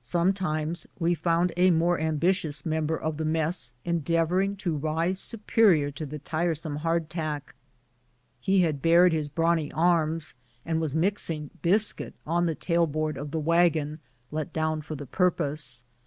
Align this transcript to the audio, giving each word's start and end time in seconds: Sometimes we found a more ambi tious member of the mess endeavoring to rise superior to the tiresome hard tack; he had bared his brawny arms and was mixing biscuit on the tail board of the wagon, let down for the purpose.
Sometimes 0.00 0.86
we 0.98 1.12
found 1.14 1.52
a 1.58 1.70
more 1.70 1.98
ambi 1.98 2.30
tious 2.32 2.64
member 2.64 2.96
of 2.98 3.18
the 3.18 3.24
mess 3.26 3.74
endeavoring 3.84 4.56
to 4.56 4.74
rise 4.78 5.18
superior 5.20 5.90
to 5.90 6.06
the 6.06 6.18
tiresome 6.18 6.76
hard 6.76 7.10
tack; 7.10 7.54
he 8.40 8.62
had 8.62 8.80
bared 8.80 9.12
his 9.12 9.28
brawny 9.28 9.70
arms 9.72 10.32
and 10.64 10.80
was 10.80 10.94
mixing 10.94 11.50
biscuit 11.60 12.14
on 12.26 12.46
the 12.46 12.54
tail 12.54 12.86
board 12.86 13.18
of 13.18 13.30
the 13.30 13.38
wagon, 13.38 13.98
let 14.30 14.54
down 14.54 14.80
for 14.80 14.94
the 14.94 15.04
purpose. 15.04 15.84